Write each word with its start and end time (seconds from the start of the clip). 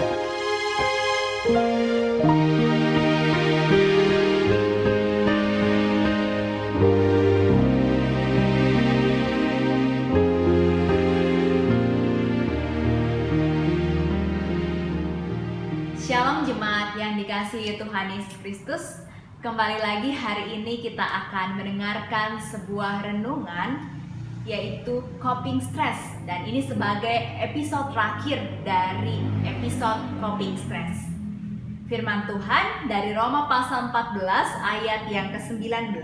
Shalom 0.00 0.08
jemaat 16.48 16.96
yang 16.96 17.20
dikasihi 17.20 17.76
Tuhan 17.76 18.16
Yesus 18.16 18.40
Kristus. 18.40 19.04
Kembali 19.44 19.84
lagi 19.84 20.16
hari 20.16 20.56
ini 20.60 20.80
kita 20.80 21.04
akan 21.04 21.60
mendengarkan 21.60 22.40
sebuah 22.40 23.04
renungan 23.04 23.99
yaitu 24.48 25.04
coping 25.20 25.60
stress 25.60 26.16
dan 26.24 26.48
ini 26.48 26.64
sebagai 26.64 27.12
episode 27.44 27.92
terakhir 27.92 28.40
dari 28.64 29.20
episode 29.44 30.00
coping 30.16 30.56
stress. 30.56 31.10
Firman 31.90 32.24
Tuhan 32.24 32.86
dari 32.86 33.12
Roma 33.12 33.50
pasal 33.50 33.90
14 33.90 34.22
ayat 34.62 35.10
yang 35.10 35.34
ke-19. 35.34 36.00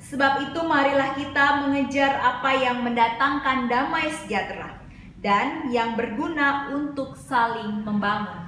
Sebab 0.00 0.32
itu 0.48 0.60
marilah 0.64 1.12
kita 1.12 1.64
mengejar 1.64 2.20
apa 2.20 2.50
yang 2.56 2.80
mendatangkan 2.80 3.68
damai 3.68 4.08
sejahtera 4.08 4.80
dan 5.20 5.68
yang 5.68 5.96
berguna 5.96 6.72
untuk 6.72 7.16
saling 7.16 7.84
membangun. 7.84 8.44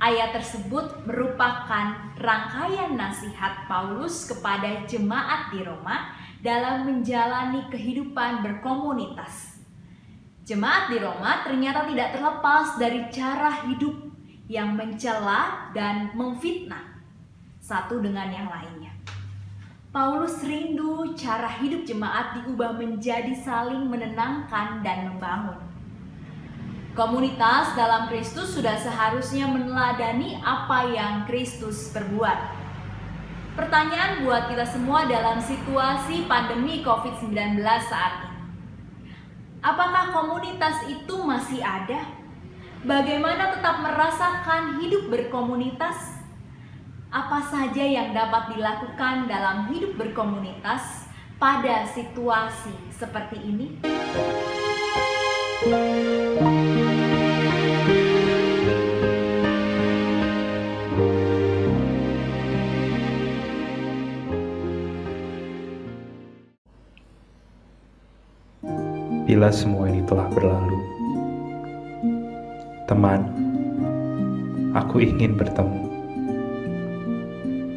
Ayat 0.00 0.32
tersebut 0.32 1.04
merupakan 1.04 2.16
rangkaian 2.16 2.96
nasihat 2.96 3.68
Paulus 3.68 4.24
kepada 4.24 4.88
jemaat 4.88 5.52
di 5.52 5.60
Roma 5.60 6.16
dalam 6.40 6.88
menjalani 6.88 7.68
kehidupan 7.68 8.40
berkomunitas. 8.40 9.60
Jemaat 10.48 10.90
di 10.90 10.98
Roma 10.98 11.44
ternyata 11.44 11.86
tidak 11.86 12.16
terlepas 12.16 12.80
dari 12.80 13.06
cara 13.12 13.68
hidup 13.68 13.94
yang 14.50 14.74
mencela 14.74 15.70
dan 15.76 16.10
memfitnah 16.16 16.98
satu 17.62 18.02
dengan 18.02 18.32
yang 18.34 18.50
lainnya. 18.50 18.90
Paulus 19.90 20.42
rindu 20.42 21.14
cara 21.18 21.50
hidup 21.62 21.82
jemaat 21.86 22.38
diubah 22.38 22.74
menjadi 22.78 23.34
saling 23.34 23.90
menenangkan 23.90 24.82
dan 24.82 25.06
membangun. 25.06 25.58
Komunitas 26.94 27.78
dalam 27.78 28.10
Kristus 28.10 28.54
sudah 28.54 28.74
seharusnya 28.74 29.46
meneladani 29.46 30.42
apa 30.42 30.90
yang 30.90 31.14
Kristus 31.30 31.94
perbuat. 31.94 32.59
Pertanyaan 33.56 34.22
buat 34.24 34.50
kita 34.50 34.66
semua 34.66 35.06
dalam 35.06 35.40
situasi 35.42 36.26
pandemi 36.30 36.82
COVID-19 36.86 37.60
saat 37.86 38.26
ini. 38.26 38.38
Apakah 39.60 40.14
komunitas 40.14 40.88
itu 40.88 41.16
masih 41.20 41.60
ada? 41.60 42.06
Bagaimana 42.80 43.52
tetap 43.52 43.84
merasakan 43.84 44.80
hidup 44.80 45.12
berkomunitas? 45.12 46.20
apa 47.10 47.42
saja 47.42 47.82
yang 47.82 48.14
dapat 48.14 48.54
dilakukan 48.54 49.26
dalam 49.26 49.66
hidup 49.66 49.98
berkomunitas 49.98 51.10
pada 51.42 51.82
situasi 51.90 52.70
seperti 52.94 53.34
ini? 53.42 53.66
Bila 69.30 69.46
semua 69.54 69.86
ini 69.86 70.02
telah 70.10 70.26
berlalu, 70.26 70.82
teman, 72.90 73.30
aku 74.74 74.98
ingin 75.06 75.38
bertemu 75.38 75.86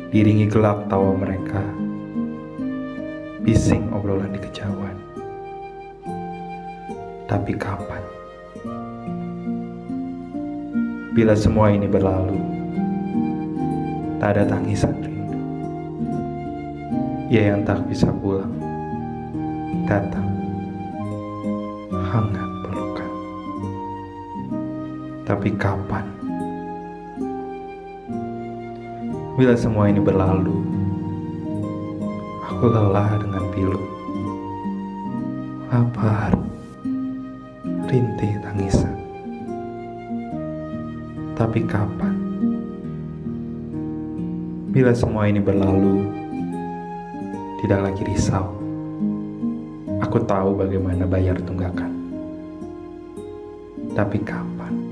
diringi 0.10 0.50
gelap 0.50 0.90
tawa 0.90 1.14
mereka, 1.14 1.62
bising 3.46 3.86
obrolan 3.94 4.34
di 4.34 4.42
kejauhan. 4.42 4.98
Tapi 7.30 7.54
kapan? 7.54 8.02
Bila 11.14 11.38
semua 11.38 11.70
ini 11.70 11.86
berlalu, 11.86 12.42
tak 14.18 14.42
ada 14.42 14.58
tangisan 14.58 14.98
rindu. 15.06 15.38
Ia 17.30 17.54
yang 17.54 17.62
tak 17.62 17.86
bisa 17.86 18.10
pulang, 18.10 18.58
datang, 19.86 20.23
hangat 22.14 22.46
pelukan. 22.62 23.12
Tapi 25.26 25.50
kapan? 25.58 26.06
Bila 29.34 29.58
semua 29.58 29.90
ini 29.90 29.98
berlalu, 29.98 30.62
aku 32.46 32.70
lelah 32.70 33.18
dengan 33.18 33.44
pilu, 33.50 33.82
lapar, 35.74 36.38
rintih 37.90 38.38
tangisan. 38.46 38.94
Tapi 41.34 41.66
kapan? 41.66 42.14
Bila 44.70 44.94
semua 44.94 45.26
ini 45.26 45.42
berlalu, 45.42 46.06
tidak 47.66 47.90
lagi 47.90 48.06
risau. 48.06 48.54
Aku 49.98 50.22
tahu 50.30 50.62
bagaimana 50.62 51.10
bayar 51.10 51.42
tunggakan. 51.42 51.93
Tapi 53.94 54.18
kapan? 54.26 54.83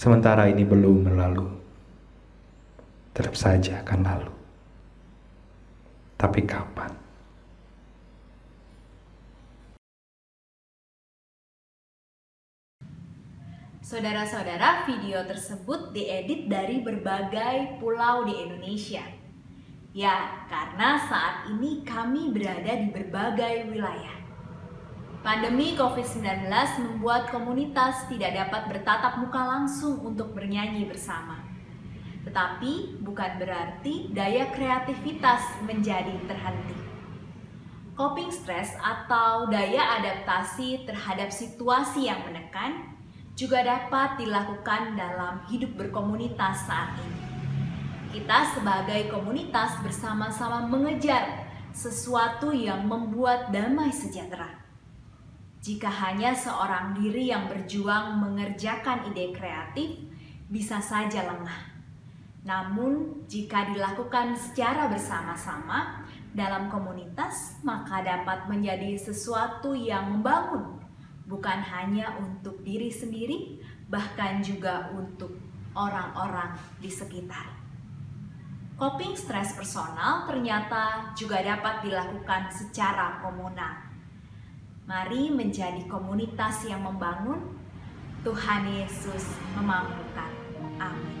Sementara 0.00 0.48
ini 0.48 0.64
belum 0.64 1.04
berlalu, 1.04 1.44
tetap 3.12 3.36
saja 3.36 3.84
akan 3.84 4.00
lalu. 4.00 4.32
Tapi 6.16 6.40
kapan? 6.48 6.88
Saudara-saudara, 13.84 14.88
video 14.88 15.20
tersebut 15.28 15.92
diedit 15.92 16.48
dari 16.48 16.80
berbagai 16.80 17.76
pulau 17.76 18.24
di 18.24 18.40
Indonesia. 18.40 19.04
Ya, 19.92 20.48
karena 20.48 20.96
saat 20.96 21.52
ini 21.52 21.84
kami 21.84 22.32
berada 22.32 22.72
di 22.72 22.88
berbagai 22.88 23.68
wilayah. 23.68 24.19
Pandemi 25.20 25.76
COVID-19 25.76 26.48
membuat 26.80 27.28
komunitas 27.28 28.08
tidak 28.08 28.40
dapat 28.40 28.72
bertatap 28.72 29.20
muka 29.20 29.36
langsung 29.44 30.00
untuk 30.00 30.32
bernyanyi 30.32 30.88
bersama. 30.88 31.44
Tetapi 32.24 33.04
bukan 33.04 33.36
berarti 33.36 34.08
daya 34.16 34.48
kreativitas 34.48 35.60
menjadi 35.68 36.16
terhenti. 36.24 36.72
Coping 38.00 38.32
stress 38.32 38.72
atau 38.80 39.44
daya 39.52 40.00
adaptasi 40.00 40.88
terhadap 40.88 41.28
situasi 41.28 42.08
yang 42.08 42.24
menekan 42.24 42.96
juga 43.36 43.60
dapat 43.60 44.24
dilakukan 44.24 44.96
dalam 44.96 45.44
hidup 45.52 45.76
berkomunitas 45.76 46.64
saat 46.64 46.96
ini. 46.96 47.20
Kita 48.16 48.56
sebagai 48.56 49.12
komunitas 49.12 49.84
bersama-sama 49.84 50.64
mengejar 50.64 51.44
sesuatu 51.76 52.56
yang 52.56 52.88
membuat 52.88 53.52
damai 53.52 53.92
sejahtera. 53.92 54.69
Jika 55.60 55.92
hanya 55.92 56.32
seorang 56.32 56.96
diri 56.96 57.28
yang 57.28 57.44
berjuang 57.44 58.16
mengerjakan 58.16 59.12
ide 59.12 59.28
kreatif, 59.36 59.92
bisa 60.48 60.80
saja 60.80 61.28
lengah. 61.28 61.68
Namun, 62.48 63.20
jika 63.28 63.68
dilakukan 63.68 64.32
secara 64.32 64.88
bersama-sama 64.88 66.00
dalam 66.32 66.72
komunitas, 66.72 67.60
maka 67.60 68.00
dapat 68.00 68.48
menjadi 68.48 68.96
sesuatu 68.96 69.76
yang 69.76 70.16
membangun, 70.16 70.80
bukan 71.28 71.60
hanya 71.60 72.16
untuk 72.16 72.64
diri 72.64 72.88
sendiri, 72.88 73.60
bahkan 73.92 74.40
juga 74.40 74.88
untuk 74.96 75.36
orang-orang 75.76 76.56
di 76.80 76.88
sekitar. 76.88 77.60
Coping 78.80 79.12
stres 79.12 79.52
personal 79.52 80.24
ternyata 80.24 81.12
juga 81.12 81.44
dapat 81.44 81.84
dilakukan 81.84 82.48
secara 82.48 83.20
komunal. 83.20 83.89
Mari 84.90 85.30
menjadi 85.30 85.86
komunitas 85.86 86.66
yang 86.66 86.82
membangun. 86.82 87.54
Tuhan 88.26 88.74
Yesus 88.74 89.38
memampukan. 89.54 90.34
Amin. 90.82 91.19